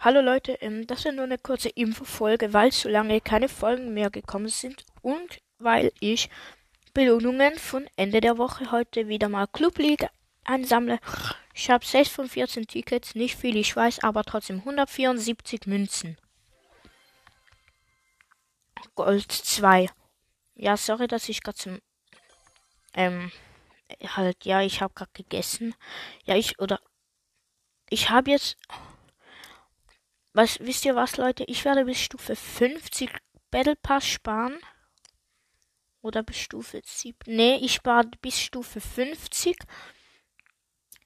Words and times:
Hallo 0.00 0.20
Leute, 0.20 0.52
ähm, 0.60 0.86
das 0.86 1.04
ist 1.04 1.12
nur 1.12 1.24
eine 1.24 1.38
kurze 1.38 1.70
Infofolge, 1.70 2.52
weil 2.52 2.70
so 2.70 2.88
lange 2.88 3.20
keine 3.20 3.48
Folgen 3.48 3.94
mehr 3.94 4.10
gekommen 4.10 4.46
sind 4.46 4.84
und 5.02 5.40
weil 5.58 5.90
ich 5.98 6.30
Belohnungen 6.94 7.58
von 7.58 7.84
Ende 7.96 8.20
der 8.20 8.38
Woche 8.38 8.70
heute 8.70 9.08
wieder 9.08 9.28
mal 9.28 9.48
Club 9.48 9.76
League 9.78 10.06
einsammle. 10.44 11.00
Ich 11.52 11.68
habe 11.68 11.84
6 11.84 12.10
von 12.10 12.28
14 12.28 12.68
Tickets, 12.68 13.16
nicht 13.16 13.34
viel, 13.34 13.56
ich 13.56 13.74
weiß, 13.74 14.04
aber 14.04 14.22
trotzdem 14.22 14.58
174 14.58 15.66
Münzen. 15.66 16.16
Gold 18.94 19.32
2. 19.32 19.88
Ja, 20.54 20.76
sorry, 20.76 21.08
dass 21.08 21.28
ich 21.28 21.42
gerade 21.42 21.58
zum 21.58 21.80
ähm 22.94 23.32
halt 24.14 24.44
ja, 24.44 24.62
ich 24.62 24.80
habe 24.80 24.94
gerade 24.94 25.10
gegessen. 25.12 25.74
Ja, 26.24 26.36
ich 26.36 26.60
oder 26.60 26.78
ich 27.90 28.10
habe 28.10 28.30
jetzt 28.30 28.56
was, 30.32 30.60
wisst 30.60 30.84
ihr 30.84 30.94
was, 30.94 31.16
Leute? 31.16 31.44
Ich 31.44 31.64
werde 31.64 31.84
bis 31.84 32.00
Stufe 32.00 32.36
50 32.36 33.10
Battle 33.50 33.76
Pass 33.76 34.06
sparen. 34.06 34.58
Oder 36.00 36.22
bis 36.22 36.36
Stufe 36.38 36.80
7. 36.84 37.18
Nee, 37.26 37.56
ich 37.56 37.74
spare 37.74 38.08
bis 38.22 38.38
Stufe 38.38 38.80
50. 38.80 39.56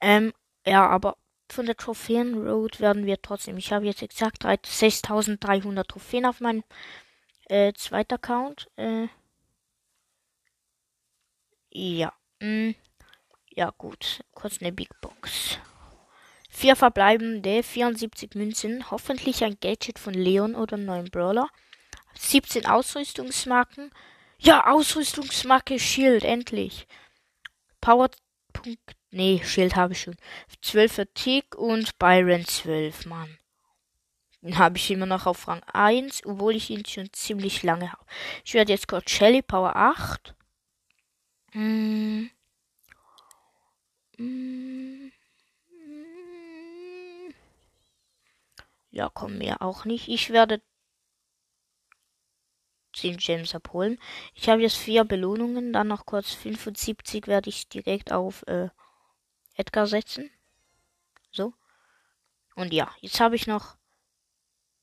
Ähm, 0.01 0.33
ja, 0.67 0.87
aber 0.87 1.17
von 1.51 1.67
der 1.67 1.77
Trophäen 1.77 2.47
Road 2.47 2.81
werden 2.81 3.07
wir 3.07 3.21
trotzdem. 3.21 3.57
Ich 3.57 3.73
habe 3.73 3.87
jetzt 3.87 4.03
exakt 4.03 4.43
6300 4.43 5.89
Trophäen 5.89 6.27
auf 6.27 6.41
meinem 6.41 6.65
äh, 7.47 7.73
zweiten 7.75 8.15
Account. 8.15 8.71
Äh, 8.77 9.09
ja. 11.71 12.13
Mm, 12.41 12.73
ja, 13.51 13.71
gut. 13.77 14.25
Kurz 14.33 14.61
eine 14.61 14.73
Big 14.73 14.89
Box. 15.01 15.59
Vier 16.55 16.77
verbleibende, 16.77 17.63
74 17.63 18.35
Münzen, 18.35 18.91
hoffentlich 18.91 19.43
ein 19.43 19.57
Gadget 19.59 19.99
von 19.99 20.13
Leon 20.13 20.55
oder 20.55 20.77
einen 20.77 20.85
neuen 20.85 21.11
Brawler. 21.11 21.49
17 22.15 22.67
Ausrüstungsmarken. 22.67 23.91
Ja, 24.39 24.71
Ausrüstungsmarke 24.71 25.79
Shield, 25.79 26.25
endlich. 26.25 26.87
Power. 27.81 28.11
Nee, 29.11 29.41
Shield 29.43 29.77
habe 29.77 29.95
ich 29.95 30.03
schon. 30.03 30.15
12 30.61 30.93
für 30.93 31.15
Tick 31.15 31.57
und 31.57 31.99
Byron 31.99 32.45
12, 32.45 33.07
Mann. 33.07 33.39
Den 34.43 34.59
habe 34.59 34.77
ich 34.77 34.91
immer 34.91 35.07
noch 35.07 35.25
auf 35.25 35.49
Rang 35.49 35.63
1, 35.73 36.27
obwohl 36.27 36.55
ich 36.55 36.69
ihn 36.69 36.85
schon 36.85 37.11
ziemlich 37.15 37.63
lange 37.63 37.91
habe. 37.91 38.05
Ich 38.45 38.53
werde 38.53 38.73
jetzt 38.73 38.89
kurz 38.89 39.11
Shelly 39.11 39.41
Power 39.41 39.75
8. 39.75 40.35
Mm. 41.55 42.27
Mm. 44.19 45.12
Ja, 48.93 49.09
kommen 49.09 49.39
mir 49.39 49.63
auch 49.63 49.87
nicht. 49.87 50.09
Ich 50.09 50.31
werde 50.31 50.61
10 52.95 53.17
Gems 53.17 53.55
abholen. 53.55 53.99
Ich 54.35 54.51
habe 54.51 54.61
jetzt 54.61 54.77
vier 54.77 55.05
Belohnungen, 55.05 55.73
dann 55.73 55.89
noch 55.89 56.05
kurz 56.05 56.33
75 56.35 57.27
werde 57.27 57.49
ich 57.49 57.69
direkt 57.69 58.13
auf 58.13 58.47
äh, 58.47 58.69
Edgar 59.57 59.87
setzen. 59.87 60.31
So. 61.31 61.55
Und 62.55 62.75
ja, 62.75 62.91
jetzt 63.01 63.19
habe 63.19 63.35
ich 63.35 63.47
noch 63.47 63.77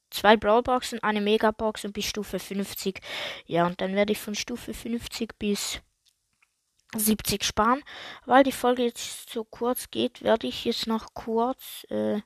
zwei 0.09 0.37
Brawlboxen, 0.37 1.03
eine 1.03 1.21
Megabox 1.21 1.85
und 1.85 1.93
bis 1.93 2.05
Stufe 2.05 2.39
50. 2.39 3.01
Ja, 3.45 3.67
und 3.67 3.79
dann 3.79 3.95
werde 3.95 4.11
ich 4.13 4.19
von 4.19 4.33
Stufe 4.33 4.73
50 4.73 5.37
bis 5.37 5.81
70 6.95 7.43
sparen. 7.43 7.83
Weil 8.25 8.43
die 8.43 8.51
Folge 8.51 8.85
jetzt 8.85 9.29
so 9.29 9.43
kurz 9.43 9.91
geht, 9.91 10.23
werde 10.23 10.47
ich 10.47 10.65
jetzt 10.65 10.87
noch 10.87 11.13
kurz 11.13 11.85
äh, 11.91 12.21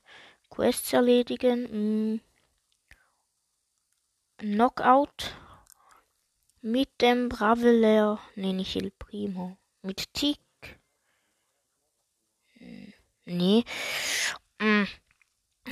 Quests 0.53 0.93
erledigen. 0.93 1.67
Hm. 1.67 2.21
Knockout 4.37 5.35
mit 6.61 6.89
dem 7.01 7.27
Bravelair. 7.27 8.19
Nee, 8.35 8.53
nicht 8.53 8.75
El 8.75 8.91
Primo. 8.91 9.57
Mit 9.81 10.13
Tick. 10.13 10.37
Hm, 12.59 12.93
nee. 13.25 13.63
Hm. 14.61 14.87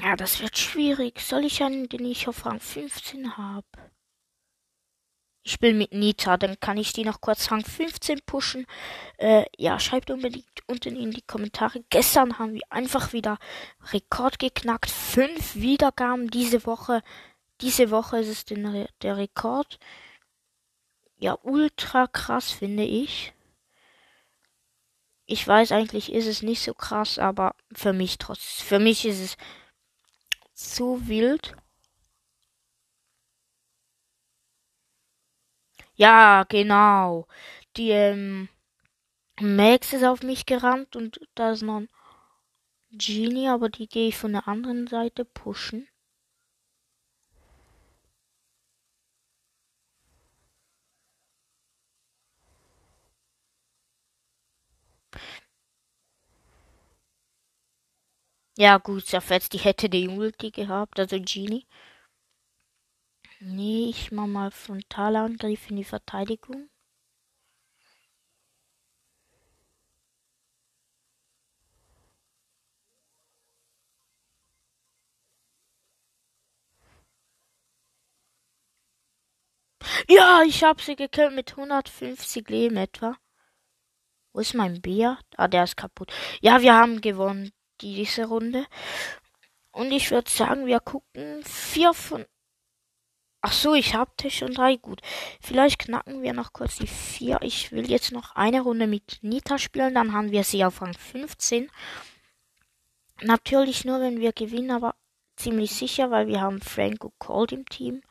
Ja, 0.02 0.16
das 0.16 0.42
wird 0.42 0.58
schwierig. 0.58 1.22
Soll 1.22 1.46
ich 1.46 1.62
einen, 1.62 1.88
den 1.88 2.06
ich 2.06 2.28
auf 2.28 2.48
Rang 2.48 2.60
15 2.60 3.38
habe? 3.38 3.68
Ich 5.44 5.54
spiele 5.54 5.74
mit 5.74 5.92
Nita, 5.92 6.38
dann 6.38 6.60
kann 6.60 6.78
ich 6.78 6.94
die 6.94 7.04
noch 7.04 7.20
kurz 7.20 7.52
Rang 7.52 7.66
15 7.66 8.22
pushen. 8.26 8.68
Äh, 9.18 9.46
ja, 9.58 9.80
schreibt 9.80 10.12
unbedingt 10.12 10.46
unten 10.68 10.96
in 10.96 11.12
die 11.12 11.24
Kommentare. 11.24 11.84
Gestern 11.90 12.38
haben 12.38 12.54
wir 12.54 12.62
einfach 12.70 13.12
wieder 13.12 13.40
Rekord 13.92 14.38
geknackt. 14.38 14.92
Fünf 14.92 15.56
Wiedergaben 15.56 16.30
diese 16.30 16.66
Woche. 16.68 17.02
Diese 17.62 17.90
Woche 17.90 18.20
ist 18.20 18.28
es 18.28 18.46
den, 18.46 18.88
der 19.02 19.18
Rekord. 19.18 19.80
Ja, 21.18 21.38
ultra 21.42 22.08
krass 22.08 22.52
finde 22.52 22.84
ich. 22.84 23.34
Ich 25.26 25.48
weiß 25.48 25.72
eigentlich 25.72 26.12
ist 26.12 26.28
es 26.28 26.42
nicht 26.42 26.62
so 26.62 26.74
krass, 26.74 27.18
aber 27.18 27.56
für 27.74 27.94
mich 27.94 28.18
trotz, 28.18 28.62
für 28.62 28.80
mich 28.80 29.06
ist 29.06 29.20
es 29.20 29.38
zu 30.54 31.08
wild. 31.08 31.56
Ja, 36.02 36.44
genau. 36.50 37.28
Die 37.78 37.92
ähm, 37.92 38.50
Max 39.42 39.94
ist 39.94 40.04
auf 40.06 40.24
mich 40.24 40.46
gerannt 40.46 40.96
und 40.96 41.20
da 41.36 41.52
ist 41.52 41.64
noch 41.64 41.78
ein 41.82 41.90
Genie, 42.94 43.50
aber 43.50 43.68
die 43.68 43.90
gehe 43.90 44.08
ich 44.08 44.16
von 44.18 44.32
der 44.32 44.48
anderen 44.48 44.88
Seite 44.88 45.26
pushen. 45.26 45.90
Ja, 58.58 58.78
gut, 58.78 59.06
zerfetzt, 59.08 59.52
die 59.52 59.58
hätte 59.58 59.90
die 59.90 60.08
Ulti 60.08 60.52
gehabt, 60.52 60.98
also 61.02 61.18
Genie. 61.20 61.66
Nee, 63.42 63.90
ich 63.90 64.14
mach 64.14 64.26
mal 64.26 64.52
Frontalangriff 64.52 65.70
in 65.70 65.76
die 65.76 65.84
Verteidigung. 65.84 66.70
Ja, 80.08 80.44
ich 80.44 80.64
hab 80.64 80.80
sie 80.82 80.96
gekillt 80.96 81.34
mit 81.34 81.56
150 81.58 82.48
Leben 82.50 82.78
etwa. 82.78 83.18
Wo 84.34 84.42
ist 84.42 84.54
mein 84.54 84.82
Bier? 84.82 85.18
Ah, 85.38 85.48
der 85.48 85.64
ist 85.64 85.78
kaputt. 85.78 86.12
Ja, 86.42 86.62
wir 86.62 86.74
haben 86.74 87.02
gewonnen 87.02 87.52
diese 87.82 88.26
Runde. 88.26 88.66
Und 89.74 89.92
ich 89.92 90.12
würde 90.12 90.30
sagen, 90.30 90.66
wir 90.66 90.80
gucken 90.80 91.44
vier 91.44 91.94
von 91.94 92.26
Ach 93.44 93.54
so, 93.54 93.74
ich 93.74 93.96
habe 93.96 94.12
schon 94.30 94.54
drei. 94.54 94.78
Gut. 94.78 95.02
Vielleicht 95.42 95.80
knacken 95.80 96.22
wir 96.22 96.34
noch 96.34 96.54
kurz 96.54 96.78
die 96.78 96.88
vier. 96.88 97.40
Ich 97.42 97.72
will 97.72 97.90
jetzt 97.90 98.12
noch 98.12 98.36
eine 98.36 98.62
Runde 98.62 98.86
mit 98.86 99.20
Nita 99.24 99.58
spielen. 99.58 99.96
Dann 99.96 100.14
haben 100.14 100.32
wir 100.32 100.44
sie 100.44 100.64
auf 100.64 100.82
Rang 100.82 100.94
15. 100.94 101.72
Natürlich 103.22 103.84
nur, 103.86 104.00
wenn 104.00 104.20
wir 104.20 104.32
gewinnen, 104.34 104.72
aber 104.72 104.96
ziemlich 105.36 105.72
sicher, 105.72 106.12
weil 106.12 106.28
wir 106.28 106.42
haben 106.42 106.62
Franco 106.62 107.14
Cold 107.18 107.52
im 107.52 107.66
Team. 107.66 108.04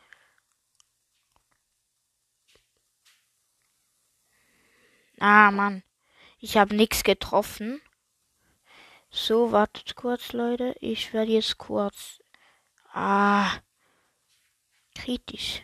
Ah, 5.20 5.50
Mann. 5.52 5.84
Ich 6.40 6.56
habe 6.56 6.74
nichts 6.74 7.04
getroffen. 7.04 7.80
So, 9.10 9.52
wartet 9.52 9.94
kurz, 9.94 10.32
Leute. 10.32 10.74
Ich 10.80 11.12
werde 11.12 11.32
jetzt 11.32 11.58
kurz. 11.58 12.20
Ah 12.92 13.60
kritisch. 14.94 15.62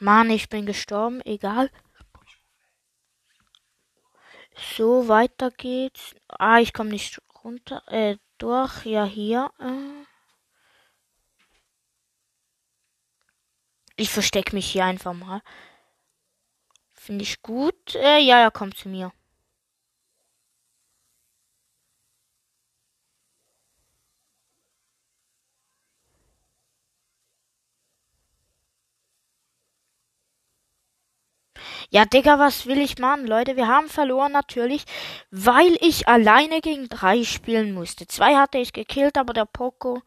Mann, 0.00 0.28
ich 0.30 0.48
bin 0.48 0.66
gestorben, 0.66 1.20
egal. 1.24 1.70
So, 4.76 5.08
weiter 5.08 5.50
geht's. 5.50 6.14
Ah, 6.28 6.58
ich 6.60 6.72
komme 6.72 6.90
nicht 6.90 7.20
runter, 7.42 7.82
äh, 7.88 8.16
durch. 8.38 8.84
Ja, 8.84 9.04
hier. 9.04 9.50
Äh. 9.58 10.04
Ich 13.96 14.10
verstecke 14.10 14.54
mich 14.54 14.70
hier 14.70 14.84
einfach 14.84 15.12
mal. 15.12 15.42
Finde 16.92 17.22
ich 17.24 17.42
gut. 17.42 17.94
Äh, 17.94 18.18
ja, 18.18 18.40
er 18.40 18.50
kommt 18.50 18.76
zu 18.76 18.88
mir. 18.88 19.12
Ja, 31.90 32.04
Digga, 32.04 32.38
was 32.38 32.66
will 32.66 32.78
ich 32.78 32.98
machen, 32.98 33.26
Leute? 33.26 33.56
Wir 33.56 33.68
haben 33.68 33.88
verloren 33.88 34.32
natürlich, 34.32 34.84
weil 35.30 35.76
ich 35.80 36.08
alleine 36.08 36.60
gegen 36.60 36.88
drei 36.88 37.24
spielen 37.24 37.72
musste. 37.72 38.06
Zwei 38.06 38.36
hatte 38.36 38.58
ich 38.58 38.72
gekillt, 38.72 39.16
aber 39.16 39.32
der 39.32 39.46
Poco 39.46 40.02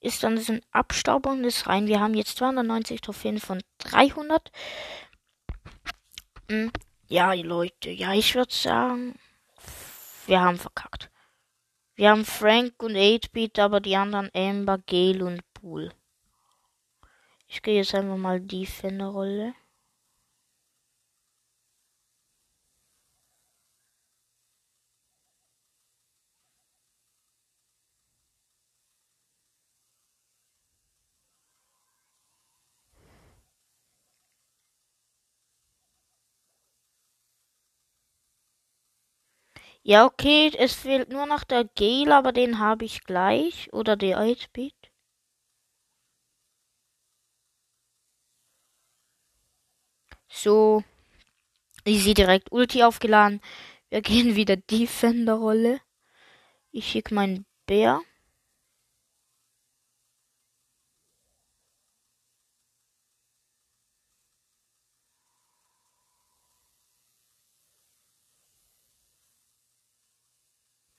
ist 0.00 0.22
dann 0.22 0.36
in 0.36 0.62
Abstaubung 0.70 1.42
des 1.42 1.66
rein. 1.66 1.86
Wir 1.88 2.00
haben 2.00 2.14
jetzt 2.14 2.38
290 2.38 3.00
Trophäen 3.00 3.40
von 3.40 3.60
300. 3.78 4.50
Hm, 6.50 6.70
ja, 7.08 7.32
Leute, 7.32 7.90
ja, 7.90 8.12
ich 8.14 8.34
würde 8.34 8.54
sagen, 8.54 9.18
wir 10.26 10.40
haben 10.40 10.58
verkackt. 10.58 11.10
Wir 11.94 12.10
haben 12.10 12.24
Frank 12.24 12.82
und 12.82 12.96
8-Beat, 12.96 13.58
aber 13.58 13.80
die 13.80 13.96
anderen 13.96 14.30
Amber, 14.34 14.78
Gale 14.78 15.24
und 15.24 15.42
Bull. 15.54 15.90
Ich 17.48 17.62
gehe 17.62 17.76
jetzt 17.76 17.94
einfach 17.94 18.16
mal 18.16 18.40
Defender-Rolle. 18.40 19.54
Ja, 39.88 40.04
okay, 40.04 40.52
es 40.58 40.74
fehlt 40.74 41.08
nur 41.08 41.24
noch 41.24 41.44
der 41.44 41.64
Gale, 41.64 42.14
aber 42.14 42.32
den 42.32 42.58
habe 42.58 42.84
ich 42.84 43.04
gleich. 43.04 43.72
Oder 43.72 43.96
der 43.96 44.18
8-Beat. 44.18 44.74
So. 50.28 50.84
Easy 51.86 52.12
direkt 52.14 52.52
Ulti 52.52 52.82
aufgeladen. 52.82 53.40
Wir 53.88 54.02
gehen 54.08 54.36
wieder 54.36 54.56
Defender-Rolle. 54.58 55.80
Ich 56.70 56.88
schicke 56.90 57.14
meinen 57.14 57.46
Bär. 57.66 58.02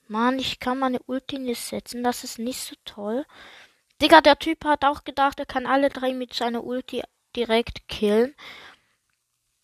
Mann, 0.10 0.40
ich 0.40 0.60
kann 0.60 0.80
meine 0.80 1.00
Ulti 1.06 1.40
nicht 1.40 1.62
setzen. 1.62 2.04
Das 2.04 2.24
ist 2.24 2.40
nicht 2.40 2.60
so 2.60 2.76
toll. 2.84 3.26
Digga, 4.02 4.22
der 4.22 4.40
Typ 4.40 4.66
hat 4.66 4.84
auch 4.86 5.04
gedacht, 5.04 5.40
er 5.40 5.46
kann 5.46 5.66
alle 5.66 5.90
drei 5.90 6.14
mit 6.14 6.34
seiner 6.34 6.64
Ulti 6.64 7.04
direkt 7.36 7.88
killen. 7.88 8.34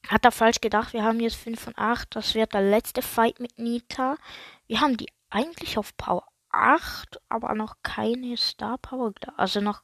Hat 0.08 0.24
er 0.24 0.32
falsch 0.32 0.62
gedacht. 0.62 0.94
Wir 0.94 1.04
haben 1.04 1.20
jetzt 1.20 1.38
5 1.38 1.60
von 1.60 1.74
8. 1.76 2.16
Das 2.16 2.36
wird 2.36 2.54
der 2.54 2.62
letzte 2.62 3.02
Fight 3.02 3.40
mit 3.40 3.58
Nita. 3.58 4.18
Wir 4.68 4.82
haben 4.82 4.98
die 4.98 5.12
eigentlich 5.30 5.78
auf 5.78 5.98
Power 5.98 6.28
8, 6.50 7.20
aber 7.28 7.56
noch 7.56 7.78
keine 7.82 8.38
Star 8.38 8.78
Power. 8.78 9.14
Also 9.38 9.62
noch 9.62 9.82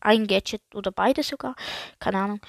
ein 0.00 0.26
Gadget 0.26 0.62
oder 0.74 0.92
beide 0.92 1.22
sogar. 1.22 1.56
Keine 1.98 2.18
Ahnung. 2.18 2.40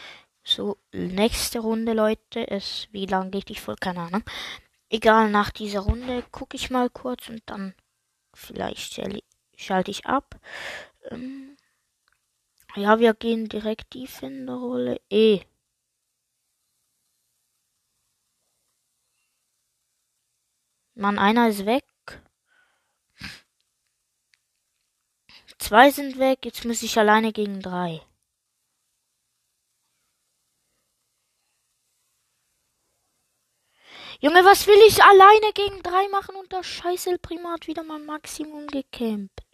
So, 0.43 0.77
nächste 0.91 1.59
Runde, 1.59 1.93
Leute. 1.93 2.41
Ist, 2.41 2.89
wie 2.91 3.05
lange 3.05 3.39
ich 3.47 3.61
voll? 3.61 3.75
Keine 3.79 4.01
Ahnung. 4.01 4.23
Egal, 4.89 5.29
nach 5.29 5.51
dieser 5.51 5.81
Runde 5.81 6.23
gucke 6.31 6.55
ich 6.57 6.69
mal 6.71 6.89
kurz 6.89 7.29
und 7.29 7.43
dann 7.45 7.75
vielleicht 8.33 8.99
schalte 9.55 9.91
ich 9.91 10.05
ab. 10.05 10.39
Ähm, 11.11 11.57
ja, 12.75 12.99
wir 12.99 13.13
gehen 13.13 13.49
direkt 13.49 13.93
die 13.93 14.07
Finderrolle. 14.07 14.99
E. 15.09 15.41
Mann, 20.95 21.17
einer 21.19 21.49
ist 21.49 21.65
weg. 21.65 21.85
Zwei 25.59 25.91
sind 25.91 26.17
weg, 26.19 26.39
jetzt 26.45 26.65
muss 26.65 26.83
ich 26.83 26.97
alleine 26.97 27.31
gegen 27.31 27.61
drei. 27.61 28.01
Junge, 34.21 34.43
was 34.43 34.67
will 34.67 34.81
ich 34.85 35.01
alleine 35.01 35.53
gegen 35.53 35.81
drei 35.81 36.09
machen 36.09 36.35
und 36.35 36.51
das 36.51 36.65
scheiße 36.65 37.19
Primat 37.19 37.67
wieder 37.67 37.83
mal 37.83 37.99
Maximum 37.99 38.67
gecampt? 38.67 39.48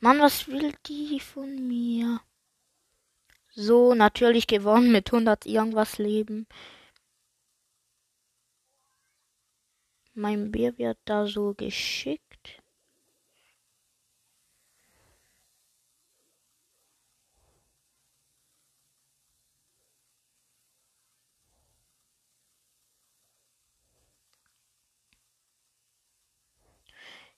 Mann, 0.00 0.20
was 0.20 0.46
will 0.46 0.74
die 0.86 1.20
von 1.20 1.66
mir? 1.66 2.20
So, 3.54 3.94
natürlich 3.94 4.46
gewonnen 4.46 4.92
mit 4.92 5.10
100 5.10 5.46
irgendwas 5.46 5.96
Leben. 5.96 6.46
Mein 10.12 10.50
Bier 10.52 10.76
wird 10.78 10.98
da 11.06 11.26
so 11.26 11.54
geschickt. 11.54 12.62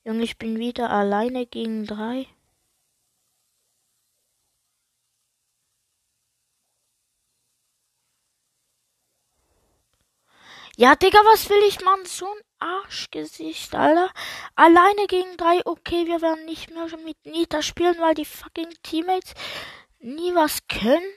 Junge, 0.05 0.25
ich 0.25 0.39
bin 0.39 0.59
wieder 0.59 0.91
alleine 0.91 1.47
gegen 1.47 1.85
drei. 1.87 2.27
Ja, 10.81 10.95
Digga, 10.95 11.19
was 11.25 11.51
will 11.51 11.61
ich, 11.67 11.81
Mann? 11.81 12.05
So 12.07 12.25
ein 12.25 12.41
Arschgesicht, 12.61 13.75
Alter. 13.75 14.13
Alleine 14.55 15.09
gegen 15.09 15.37
drei, 15.37 15.61
okay, 15.65 16.07
wir 16.07 16.23
werden 16.23 16.45
nicht 16.45 16.71
mehr 16.71 16.87
mit 17.05 17.17
Nita 17.27 17.63
spielen, 17.63 17.99
weil 17.99 18.15
die 18.15 18.25
fucking 18.25 18.73
Teammates 18.85 19.35
nie 19.99 20.33
was 20.37 20.69
können. 20.69 21.13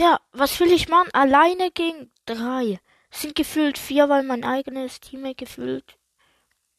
Der, 0.00 0.20
was 0.32 0.58
will 0.58 0.72
ich, 0.72 0.88
Mann? 0.88 1.08
Alleine 1.12 1.70
gegen 1.70 2.12
drei. 2.24 2.80
sind 3.12 3.36
gefühlt 3.36 3.78
vier, 3.78 4.08
weil 4.08 4.24
mein 4.24 4.42
eigenes 4.42 4.98
Teammate 4.98 5.36
gefühlt 5.36 5.96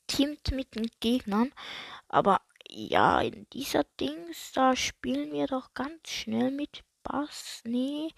teamt 0.08 0.52
mit 0.52 0.76
den 0.76 0.90
Gegnern. 1.00 1.54
Aber 2.10 2.42
ja, 2.68 3.22
in 3.22 3.48
dieser 3.54 3.86
Dings, 4.02 4.52
da 4.52 4.76
spielen 4.76 5.32
wir 5.32 5.48
doch 5.48 5.74
ganz 5.74 6.10
schnell 6.10 6.52
mit 6.52 6.84
Bass. 7.04 7.62
Nee. 7.64 8.14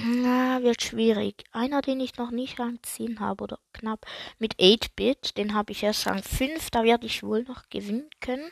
Na, 0.00 0.62
wird 0.62 0.82
schwierig. 0.82 1.44
Einer, 1.52 1.82
den 1.82 2.00
ich 2.00 2.16
noch 2.16 2.30
nicht 2.30 2.58
Rang 2.58 2.78
10 2.82 3.20
habe 3.20 3.44
oder 3.44 3.58
knapp 3.72 4.06
mit 4.38 4.58
8-Bit, 4.58 5.36
den 5.36 5.54
habe 5.54 5.72
ich 5.72 5.82
erst 5.82 6.06
Rang 6.06 6.22
5, 6.22 6.70
da 6.70 6.82
werde 6.84 7.06
ich 7.06 7.22
wohl 7.22 7.42
noch 7.44 7.68
gewinnen 7.68 8.08
können. 8.20 8.50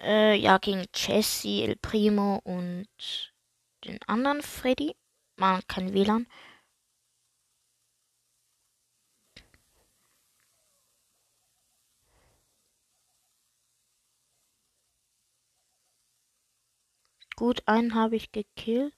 Äh, 0.00 0.36
ja, 0.36 0.58
gegen 0.58 0.86
Jesse, 0.94 1.62
El 1.64 1.76
Primo 1.76 2.40
und 2.44 2.88
den 3.84 3.98
anderen 4.06 4.42
Freddy. 4.42 4.96
Man 5.36 5.62
kein 5.68 5.94
WLAN. 5.94 6.26
Gut, 17.36 17.62
einen 17.66 17.94
habe 17.94 18.16
ich 18.16 18.32
gekillt. 18.32 18.94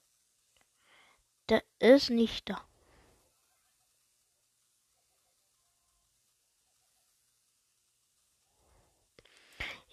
Der 1.49 1.63
ist 1.79 2.09
nicht 2.09 2.49
da. 2.49 2.65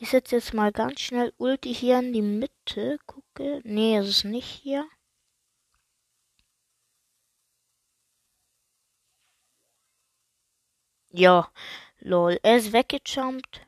Ich 0.03 0.09
setze 0.11 0.37
jetzt 0.37 0.55
mal 0.55 0.73
ganz 0.73 1.01
schnell 1.01 1.33
Ulti 1.39 1.75
hier 1.75 1.99
in 1.99 2.13
die 2.13 2.23
Mitte. 2.23 2.99
Gucke. 3.07 3.61
Nee, 3.65 3.99
es 3.99 4.09
ist 4.09 4.25
nicht 4.25 4.47
hier. 4.47 4.89
Ja, 11.13 11.51
lol. 12.01 12.39
Er 12.43 12.57
ist 12.57 12.73
weggejumpt. 12.73 13.61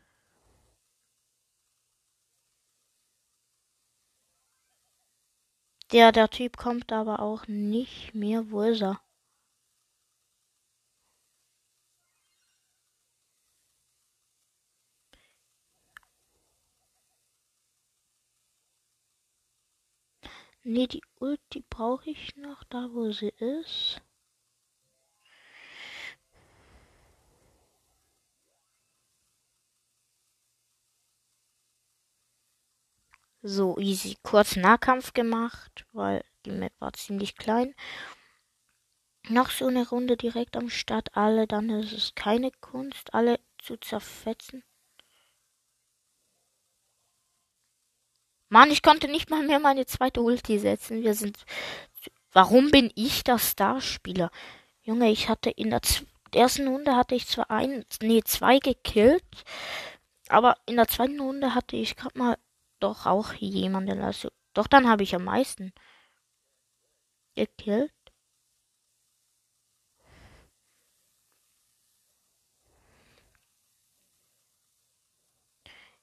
Der, 5.92 6.10
der 6.10 6.28
Typ 6.30 6.56
kommt 6.56 6.90
aber 6.90 7.20
auch 7.20 7.46
nicht 7.46 8.14
mehr. 8.14 8.50
Wo 8.50 8.62
ist 8.62 8.82
er? 8.82 9.00
Nee, 20.64 20.86
die 20.88 21.02
Ulti 21.20 21.62
brauche 21.70 22.10
ich 22.10 22.34
noch 22.36 22.64
da, 22.64 22.88
wo 22.92 23.12
sie 23.12 23.28
ist. 23.38 24.00
So 33.42 33.76
easy. 33.78 34.16
Kurz 34.22 34.56
Nahkampf 34.56 35.12
gemacht, 35.14 35.84
weil 35.92 36.24
die 36.44 36.52
Map 36.52 36.72
war 36.78 36.92
ziemlich 36.92 37.36
klein. 37.36 37.74
Noch 39.28 39.50
so 39.50 39.66
eine 39.66 39.88
Runde 39.88 40.16
direkt 40.16 40.56
am 40.56 40.70
Start. 40.70 41.16
Alle, 41.16 41.46
dann 41.46 41.68
ist 41.70 41.92
es 41.92 42.14
keine 42.14 42.50
Kunst, 42.60 43.14
alle 43.14 43.40
zu 43.58 43.76
zerfetzen. 43.76 44.62
Mann, 48.48 48.70
ich 48.70 48.82
konnte 48.82 49.08
nicht 49.08 49.30
mal 49.30 49.42
mehr 49.44 49.60
meine 49.60 49.86
zweite 49.86 50.20
Ulti 50.20 50.58
setzen. 50.58 51.02
Wir 51.02 51.14
sind. 51.14 51.44
Warum 52.32 52.70
bin 52.70 52.92
ich 52.94 53.24
der 53.24 53.38
Starspieler? 53.38 54.30
Junge, 54.82 55.10
ich 55.10 55.28
hatte 55.28 55.50
in 55.50 55.70
der 55.70 55.80
ersten 56.34 56.68
Runde 56.68 56.96
hatte 56.96 57.14
ich 57.14 57.26
zwar 57.26 57.50
ein, 57.50 57.84
nee, 58.02 58.22
zwei 58.24 58.58
gekillt, 58.58 59.24
aber 60.28 60.56
in 60.66 60.76
der 60.76 60.88
zweiten 60.88 61.20
Runde 61.20 61.54
hatte 61.54 61.76
ich 61.76 61.96
gerade 61.96 62.18
mal 62.18 62.38
doch 62.82 63.06
auch 63.06 63.32
jemanden. 63.34 64.00
Also, 64.02 64.28
doch 64.54 64.66
dann 64.66 64.88
habe 64.88 65.02
ich 65.02 65.14
am 65.14 65.24
meisten 65.24 65.72
gekillt. 67.34 67.92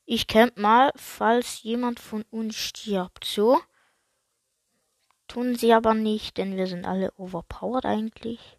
Ich 0.06 0.28
camp 0.28 0.58
mal, 0.58 0.92
falls 0.96 1.64
jemand 1.64 2.00
von 2.00 2.24
uns 2.32 2.56
stirbt. 2.56 3.24
So. 3.26 3.62
Tun 5.28 5.56
sie 5.56 5.74
aber 5.74 5.94
nicht, 5.94 6.38
denn 6.38 6.58
wir 6.58 6.68
sind 6.68 6.86
alle 6.86 7.14
overpowered 7.14 7.86
eigentlich. 7.86 8.59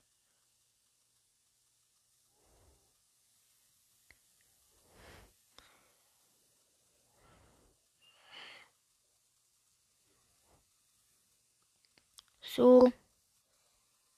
So. 12.55 12.93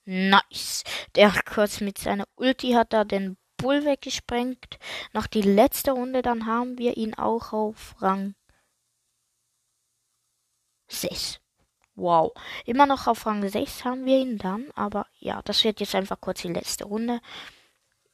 Nice. 0.06 0.84
Der 1.14 1.32
kurz 1.44 1.80
mit 1.82 1.98
seiner 1.98 2.26
Ulti 2.36 2.72
hat 2.72 2.92
da 2.94 3.04
den 3.04 3.36
Bull 3.58 3.84
weggesprengt. 3.84 4.78
Noch 5.12 5.26
die 5.26 5.42
letzte 5.42 5.92
Runde, 5.92 6.22
dann 6.22 6.46
haben 6.46 6.78
wir 6.78 6.96
ihn 6.96 7.14
auch 7.14 7.52
auf 7.52 7.94
Rang 8.00 8.34
6. 10.88 11.40
Wow. 11.94 12.32
Immer 12.64 12.86
noch 12.86 13.06
auf 13.06 13.26
Rang 13.26 13.46
6 13.46 13.84
haben 13.84 14.06
wir 14.06 14.18
ihn 14.18 14.38
dann. 14.38 14.70
Aber 14.74 15.06
ja, 15.18 15.42
das 15.42 15.62
wird 15.62 15.80
jetzt 15.80 15.94
einfach 15.94 16.20
kurz 16.20 16.40
die 16.40 16.48
letzte 16.48 16.84
Runde. 16.84 17.20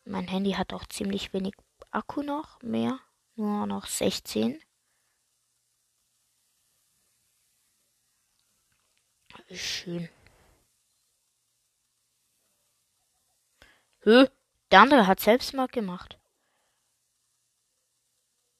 Mein 0.04 0.26
Handy 0.26 0.52
hat 0.52 0.72
auch 0.72 0.86
ziemlich 0.86 1.32
wenig 1.32 1.54
Akku 1.92 2.22
noch. 2.22 2.60
Mehr. 2.62 2.98
Nur 3.36 3.66
noch 3.66 3.86
16. 3.86 4.60
Schön. 9.50 10.08
Hö, 14.00 14.26
der 14.70 14.80
andere 14.80 15.06
hat 15.06 15.20
Selbstmord 15.20 15.72
gemacht. 15.72 16.18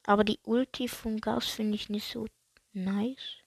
Aber 0.03 0.23
die 0.23 0.39
Ulti 0.43 0.87
von 0.87 1.21
Gas 1.21 1.47
finde 1.47 1.75
ich 1.75 1.89
nicht 1.89 2.11
so 2.11 2.25
nice. 2.73 3.37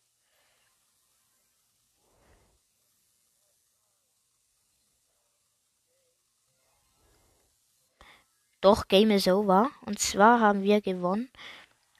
Doch, 8.61 8.87
Game 8.87 9.11
is 9.11 9.27
over. 9.27 9.71
Und 9.85 9.99
zwar 9.99 10.39
haben 10.39 10.63
wir 10.63 10.81
gewonnen. 10.81 11.29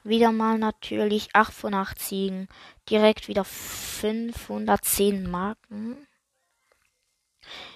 Wieder 0.03 0.31
mal 0.31 0.57
natürlich 0.57 1.35
8 1.35 1.53
von 1.53 1.73
8 1.73 1.99
Siegen. 1.99 2.47
Direkt 2.89 3.27
wieder 3.27 3.45
510 3.45 5.29
Marken. 5.29 6.07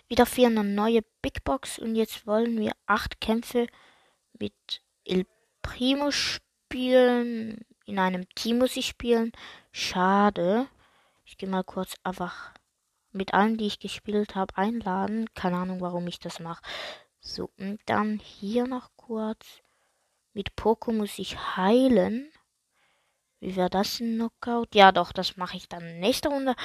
Wieder 0.08 0.26
für 0.26 0.46
eine 0.46 0.64
neue 0.64 1.02
Big 1.22 1.44
Box. 1.44 1.80
Und 1.80 1.96
jetzt 1.96 2.28
wollen 2.28 2.60
wir 2.60 2.74
8 2.86 3.22
Kämpfe 3.22 3.68
mit 4.38 4.54
El 5.06 5.26
Primo 5.62 6.12
spielen. 6.12 7.66
In 7.86 8.00
einem 8.00 8.28
Team 8.36 8.60
muss 8.60 8.76
ich 8.76 8.88
spielen. 8.88 9.32
Schade. 9.72 10.68
Ich 11.26 11.38
gehe 11.38 11.50
mal 11.50 11.64
kurz 11.64 11.96
einfach 12.04 12.54
mit 13.12 13.34
allen, 13.34 13.58
die 13.58 13.68
ich 13.68 13.80
gespielt 13.80 14.36
habe, 14.36 14.58
einladen. 14.58 15.34
Keine 15.34 15.58
Ahnung, 15.58 15.82
warum 15.82 16.08
ich 16.08 16.20
das 16.20 16.40
mache. 16.40 16.62
So, 17.20 17.50
und 17.58 17.80
dann 17.86 18.20
hier 18.20 18.68
noch 18.68 18.92
kurz. 18.96 19.62
Mit 20.34 20.56
Poco 20.56 20.92
muss 20.92 21.18
ich 21.18 21.38
heilen. 21.58 22.32
Wie 23.40 23.56
wäre 23.56 23.70
das 23.70 24.00
ein 24.00 24.16
Knockout? 24.16 24.74
Ja, 24.74 24.92
doch, 24.92 25.12
das 25.12 25.38
mache 25.38 25.58
ich 25.58 25.70
dann 25.70 26.00
nächste 26.00 26.30
Runde. 26.30 26.56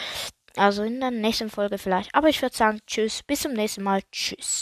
Also 0.56 0.82
in 0.82 1.00
der 1.00 1.10
nächsten 1.10 1.50
Folge 1.50 1.78
vielleicht. 1.78 2.14
Aber 2.14 2.28
ich 2.28 2.40
würde 2.42 2.56
sagen, 2.56 2.80
tschüss. 2.86 3.22
Bis 3.22 3.40
zum 3.42 3.52
nächsten 3.52 3.82
Mal. 3.82 4.02
Tschüss. 4.10 4.60